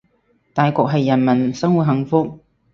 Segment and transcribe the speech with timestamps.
[0.55, 2.39] 大局係人民生活幸福